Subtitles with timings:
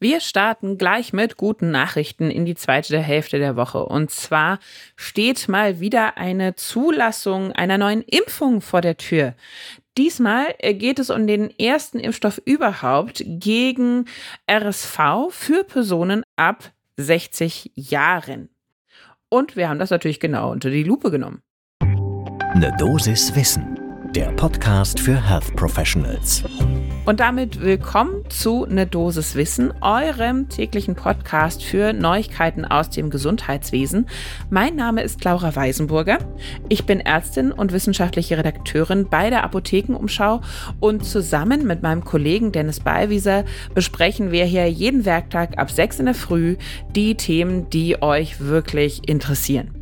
[0.00, 3.84] Wir starten gleich mit guten Nachrichten in die zweite Hälfte der Woche.
[3.84, 4.60] Und zwar
[4.94, 9.34] steht mal wieder eine Zulassung einer neuen Impfung vor der Tür.
[9.96, 14.04] Diesmal geht es um den ersten Impfstoff überhaupt gegen
[14.48, 18.50] RSV für Personen ab 60 Jahren.
[19.28, 21.42] Und wir haben das natürlich genau unter die Lupe genommen.
[21.80, 23.77] Eine Dosis Wissen,
[24.12, 26.42] der Podcast für Health Professionals.
[27.04, 34.06] Und damit willkommen zu Ne Dosis Wissen, eurem täglichen Podcast für Neuigkeiten aus dem Gesundheitswesen.
[34.50, 36.18] Mein Name ist Laura Weisenburger.
[36.68, 40.40] Ich bin Ärztin und wissenschaftliche Redakteurin bei der Apothekenumschau
[40.80, 43.44] und zusammen mit meinem Kollegen Dennis Ballwieser
[43.74, 46.56] besprechen wir hier jeden Werktag ab 6 in der Früh
[46.94, 49.77] die Themen, die euch wirklich interessieren.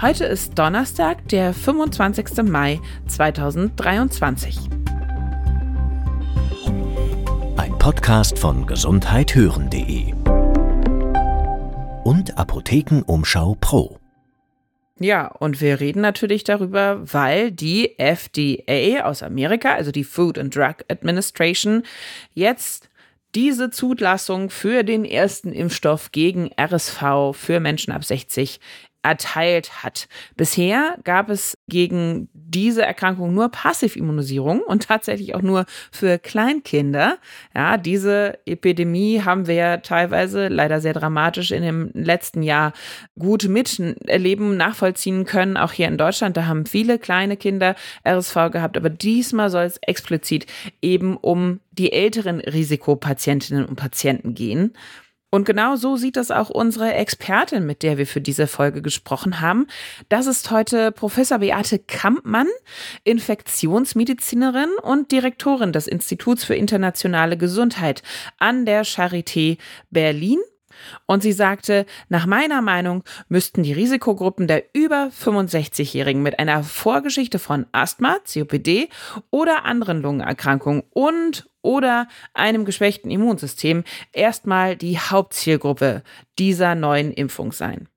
[0.00, 2.42] Heute ist Donnerstag, der 25.
[2.42, 4.58] Mai 2023.
[7.84, 10.14] Podcast von gesundheithören.de
[12.04, 13.98] und Apothekenumschau Pro.
[14.98, 20.56] Ja, und wir reden natürlich darüber, weil die FDA aus Amerika, also die Food and
[20.56, 21.82] Drug Administration,
[22.32, 22.88] jetzt
[23.34, 28.60] diese Zulassung für den ersten Impfstoff gegen RSV für Menschen ab 60
[29.04, 30.08] erteilt hat.
[30.36, 37.18] Bisher gab es gegen diese Erkrankung nur Passivimmunisierung und tatsächlich auch nur für Kleinkinder.
[37.54, 42.72] Ja, diese Epidemie haben wir ja teilweise leider sehr dramatisch in dem letzten Jahr
[43.18, 45.58] gut miterleben, nachvollziehen können.
[45.58, 47.74] Auch hier in Deutschland, da haben viele kleine Kinder
[48.08, 50.46] RSV gehabt, aber diesmal soll es explizit
[50.80, 54.72] eben um die älteren Risikopatientinnen und Patienten gehen.
[55.34, 59.40] Und genau so sieht das auch unsere Expertin, mit der wir für diese Folge gesprochen
[59.40, 59.66] haben.
[60.08, 62.46] Das ist heute Professor Beate Kampmann,
[63.02, 68.04] Infektionsmedizinerin und Direktorin des Instituts für internationale Gesundheit
[68.38, 69.58] an der Charité
[69.90, 70.38] Berlin.
[71.06, 77.40] Und sie sagte, nach meiner Meinung müssten die Risikogruppen der über 65-Jährigen mit einer Vorgeschichte
[77.40, 78.88] von Asthma, COPD
[79.32, 83.82] oder anderen Lungenerkrankungen und oder einem geschwächten Immunsystem
[84.12, 86.02] erstmal die Hauptzielgruppe
[86.38, 87.88] dieser neuen Impfung sein.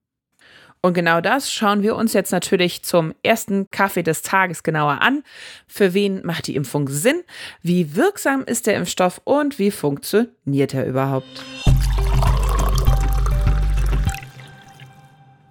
[0.81, 5.23] Und genau das schauen wir uns jetzt natürlich zum ersten Kaffee des Tages genauer an.
[5.67, 7.23] Für wen macht die Impfung Sinn?
[7.61, 11.43] Wie wirksam ist der Impfstoff und wie funktioniert er überhaupt?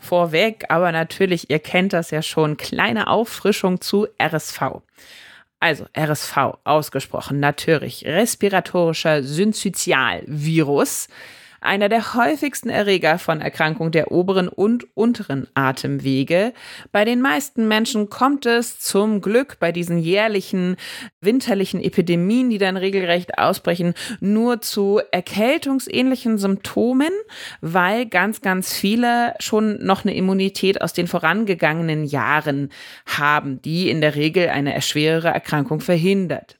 [0.06, 4.80] vorweg, aber natürlich, ihr kennt das ja schon, kleine Auffrischung zu RSV.
[5.66, 11.08] Also RSV ausgesprochen, natürlich respiratorischer Synzytialvirus
[11.60, 16.52] einer der häufigsten Erreger von Erkrankungen der oberen und unteren Atemwege.
[16.92, 20.76] Bei den meisten Menschen kommt es zum Glück bei diesen jährlichen
[21.20, 27.10] winterlichen Epidemien, die dann regelrecht ausbrechen, nur zu erkältungsähnlichen Symptomen,
[27.60, 32.70] weil ganz, ganz viele schon noch eine Immunität aus den vorangegangenen Jahren
[33.06, 36.58] haben, die in der Regel eine schwerere Erkrankung verhindert.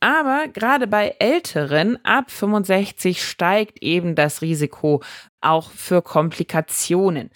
[0.00, 5.02] Aber gerade bei Älteren ab 65 steigt eben das Risiko
[5.40, 7.30] auch für Komplikationen.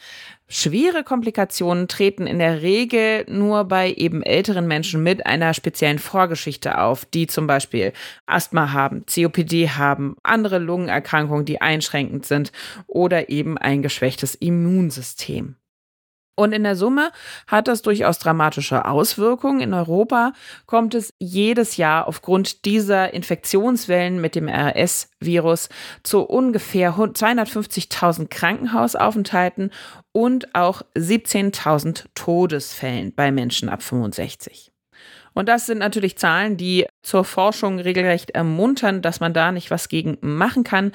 [0.53, 6.81] Schwere Komplikationen treten in der Regel nur bei eben älteren Menschen mit einer speziellen Vorgeschichte
[6.81, 7.93] auf, die zum Beispiel
[8.26, 12.50] Asthma haben, COPD haben, andere Lungenerkrankungen, die einschränkend sind
[12.88, 15.54] oder eben ein geschwächtes Immunsystem.
[16.37, 17.13] Und in der Summe
[17.47, 19.61] hat das durchaus dramatische Auswirkungen.
[19.61, 20.33] In Europa
[20.67, 25.69] kommt es jedes Jahr aufgrund dieser Infektionswellen mit dem RS-Virus
[26.03, 29.71] zu ungefähr 250.000 Krankenhausaufenthalten
[30.13, 34.69] und auch 17.000 Todesfällen bei Menschen ab 65.
[35.41, 39.89] Und das sind natürlich Zahlen, die zur Forschung regelrecht ermuntern, dass man da nicht was
[39.89, 40.93] gegen machen kann.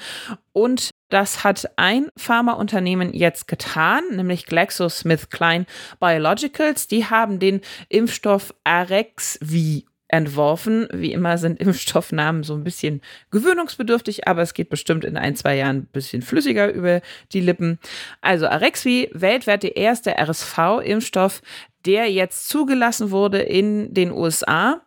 [0.52, 5.66] Und das hat ein Pharmaunternehmen jetzt getan, nämlich GlaxoSmithKline
[5.98, 6.86] Biologicals.
[6.86, 10.88] Die haben den Impfstoff Arexvi entworfen.
[10.92, 15.56] Wie immer sind Impfstoffnamen so ein bisschen gewöhnungsbedürftig, aber es geht bestimmt in ein, zwei
[15.56, 17.00] Jahren ein bisschen flüssiger über
[17.32, 17.78] die Lippen.
[18.20, 21.42] Also Arexvi, weltweit der erste RSV-Impfstoff,
[21.86, 24.82] der jetzt zugelassen wurde in den USA,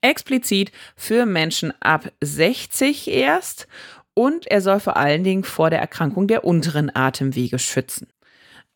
[0.00, 3.68] explizit für Menschen ab 60 erst
[4.14, 8.08] und er soll vor allen Dingen vor der Erkrankung der unteren Atemwege schützen.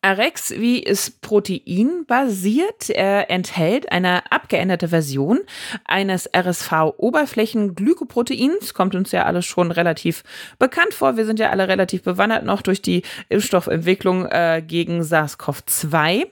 [0.03, 2.89] Arexvi ist proteinbasiert.
[2.89, 5.39] Er enthält eine abgeänderte Version
[5.85, 8.73] eines RSV-Oberflächenglykoproteins.
[8.73, 10.25] Kommt uns ja alles schon relativ
[10.59, 11.15] bekannt vor.
[11.15, 16.27] Wir sind ja alle relativ bewandert noch durch die Impfstoffentwicklung äh, gegen SARS-CoV-2.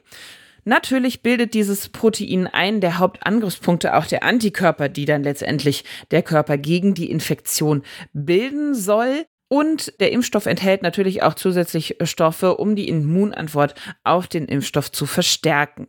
[0.63, 6.58] Natürlich bildet dieses Protein einen der Hauptangriffspunkte auch der Antikörper, die dann letztendlich der Körper
[6.58, 9.25] gegen die Infektion bilden soll.
[9.48, 15.06] Und der Impfstoff enthält natürlich auch zusätzlich Stoffe, um die Immunantwort auf den Impfstoff zu
[15.06, 15.88] verstärken.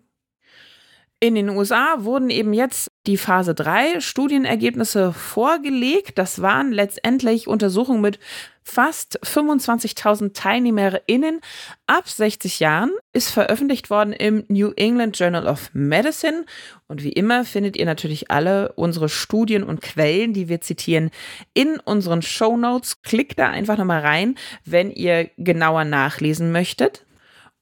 [1.20, 6.18] In den USA wurden eben jetzt die Phase 3 Studienergebnisse vorgelegt.
[6.18, 8.18] Das waren letztendlich Untersuchungen mit
[8.62, 11.40] fast 25.000 TeilnehmerInnen
[11.86, 16.44] ab 60 Jahren, ist veröffentlicht worden im New England Journal of Medicine.
[16.88, 21.10] Und wie immer findet ihr natürlich alle unsere Studien und Quellen, die wir zitieren,
[21.54, 23.02] in unseren Show Notes.
[23.02, 27.04] Klickt da einfach nochmal rein, wenn ihr genauer nachlesen möchtet.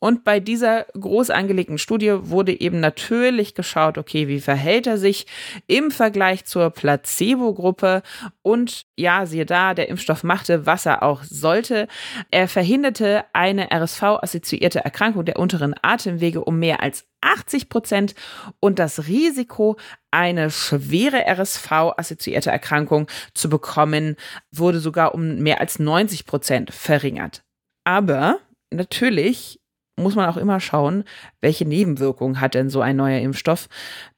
[0.00, 5.26] Und bei dieser groß angelegten Studie wurde eben natürlich geschaut, okay, wie verhält er sich
[5.66, 8.02] im Vergleich zur Placebo-Gruppe?
[8.42, 11.86] Und ja, siehe da, der Impfstoff machte, was er auch sollte.
[12.30, 18.14] Er verhinderte eine RSV-assoziierte Erkrankung der unteren Atemwege um mehr als 80 Prozent
[18.58, 19.76] und das Risiko,
[20.10, 24.16] eine schwere RSV-assoziierte Erkrankung zu bekommen,
[24.50, 27.44] wurde sogar um mehr als 90 Prozent verringert.
[27.84, 28.38] Aber
[28.70, 29.59] natürlich
[30.02, 31.04] muss man auch immer schauen,
[31.40, 33.68] welche Nebenwirkungen hat denn so ein neuer Impfstoff.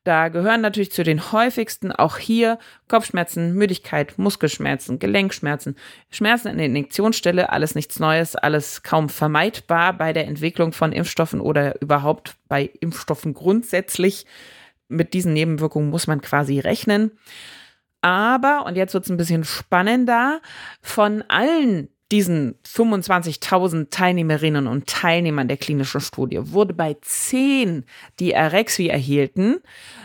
[0.04, 2.58] Da gehören natürlich zu den häufigsten auch hier
[2.88, 5.76] Kopfschmerzen, Müdigkeit, Muskelschmerzen, Gelenkschmerzen,
[6.10, 11.40] Schmerzen an der Injektionsstelle, alles nichts Neues, alles kaum vermeidbar bei der Entwicklung von Impfstoffen
[11.40, 14.26] oder überhaupt bei Impfstoffen grundsätzlich.
[14.88, 17.12] Mit diesen Nebenwirkungen muss man quasi rechnen.
[18.02, 20.40] Aber, und jetzt wird es ein bisschen spannender,
[20.80, 27.86] von allen diesen 25.000 Teilnehmerinnen und Teilnehmern der klinischen Studie wurde bei 10,
[28.20, 29.60] die Arexvi erhielten,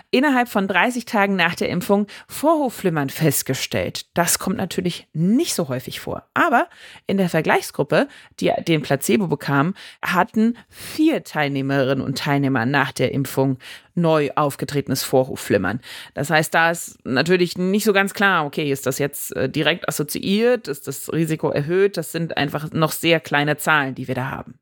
[0.09, 4.05] innerhalb von 30 Tagen nach der Impfung Vorhofflimmern festgestellt.
[4.13, 6.23] Das kommt natürlich nicht so häufig vor.
[6.33, 6.69] Aber
[7.07, 8.07] in der Vergleichsgruppe,
[8.39, 13.57] die den Placebo bekamen, hatten vier Teilnehmerinnen und Teilnehmer nach der Impfung
[13.97, 15.81] neu aufgetretenes Vorhofflimmern.
[16.13, 19.89] Das heißt, da ist natürlich nicht so ganz klar, okay, ist das jetzt äh, direkt
[19.89, 21.97] assoziiert, ist das Risiko erhöht?
[21.97, 24.59] Das sind einfach noch sehr kleine Zahlen, die wir da haben.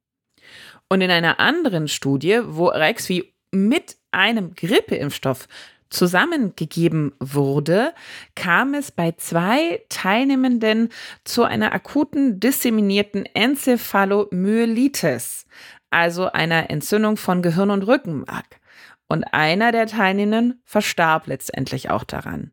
[0.89, 5.47] Und in einer anderen Studie, wo Rexvi mit einem Grippeimpfstoff
[5.89, 7.93] zusammengegeben wurde,
[8.35, 10.89] kam es bei zwei Teilnehmenden
[11.23, 15.47] zu einer akuten disseminierten Enzephalomyelitis,
[15.89, 18.59] also einer Entzündung von Gehirn und Rückenmark.
[19.07, 22.51] Und einer der Teilnehmenden verstarb letztendlich auch daran.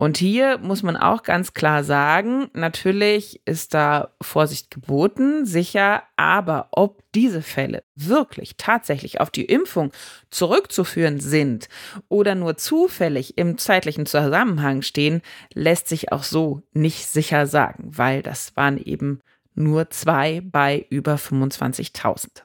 [0.00, 6.68] Und hier muss man auch ganz klar sagen, natürlich ist da Vorsicht geboten, sicher, aber
[6.70, 9.90] ob diese Fälle wirklich tatsächlich auf die Impfung
[10.30, 11.68] zurückzuführen sind
[12.08, 15.20] oder nur zufällig im zeitlichen Zusammenhang stehen,
[15.52, 19.18] lässt sich auch so nicht sicher sagen, weil das waren eben
[19.56, 22.42] nur zwei bei über 25.000.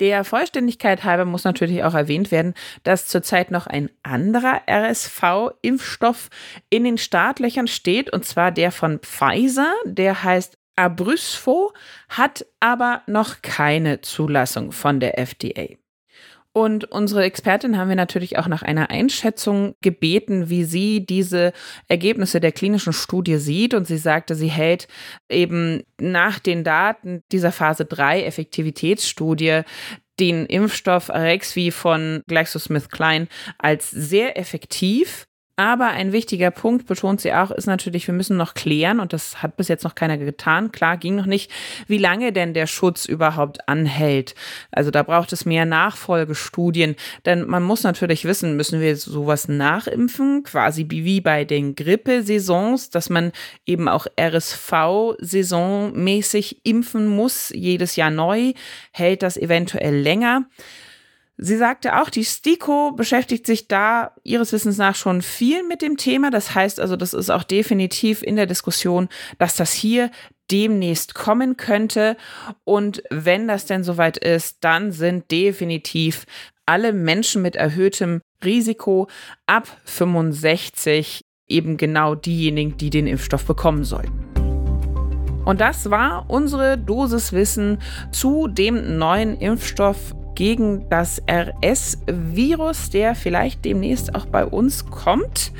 [0.00, 6.28] Der Vollständigkeit halber muss natürlich auch erwähnt werden, dass zurzeit noch ein anderer RSV-Impfstoff
[6.70, 11.72] in den Startlöchern steht, und zwar der von Pfizer, der heißt Abrysvo,
[12.08, 15.76] hat aber noch keine Zulassung von der FDA.
[16.54, 21.52] Und unsere Expertin haben wir natürlich auch nach einer Einschätzung gebeten, wie sie diese
[21.88, 23.72] Ergebnisse der klinischen Studie sieht.
[23.72, 24.86] Und sie sagte, sie hält
[25.30, 29.62] eben nach den Daten dieser Phase 3 Effektivitätsstudie
[30.20, 33.28] den Impfstoff Arexvi von GlaxoSmithKline
[33.58, 35.26] als sehr effektiv
[35.62, 39.40] aber ein wichtiger Punkt, betont sie auch, ist natürlich, wir müssen noch klären, und das
[39.42, 41.52] hat bis jetzt noch keiner getan, klar ging noch nicht,
[41.86, 44.34] wie lange denn der Schutz überhaupt anhält.
[44.72, 50.42] Also da braucht es mehr Nachfolgestudien, denn man muss natürlich wissen, müssen wir sowas nachimpfen,
[50.42, 53.30] quasi wie bei den Grippesaisons, dass man
[53.64, 58.52] eben auch RSV-saisonmäßig impfen muss, jedes Jahr neu,
[58.90, 60.46] hält das eventuell länger.
[61.38, 65.96] Sie sagte auch, die STIKO beschäftigt sich da ihres Wissens nach schon viel mit dem
[65.96, 66.30] Thema.
[66.30, 69.08] Das heißt also, das ist auch definitiv in der Diskussion,
[69.38, 70.10] dass das hier
[70.50, 72.16] demnächst kommen könnte.
[72.64, 76.26] Und wenn das denn soweit ist, dann sind definitiv
[76.66, 79.08] alle Menschen mit erhöhtem Risiko
[79.46, 84.26] ab 65 eben genau diejenigen, die den Impfstoff bekommen sollten.
[85.44, 87.78] Und das war unsere Dosiswissen
[88.12, 95.52] zu dem neuen Impfstoff gegen das RS-Virus, der vielleicht demnächst auch bei uns kommt.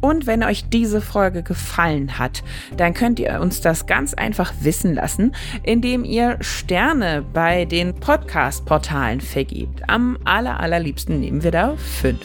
[0.00, 2.44] Und wenn euch diese Folge gefallen hat,
[2.76, 9.20] dann könnt ihr uns das ganz einfach wissen lassen, indem ihr Sterne bei den Podcast-Portalen
[9.20, 9.82] vergebt.
[9.88, 12.24] Am aller, allerliebsten nehmen wir da fünf.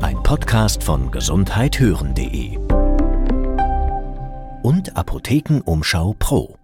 [0.00, 2.58] Ein Podcast von gesundheithören.de
[4.62, 6.57] und Apothekenumschau Pro.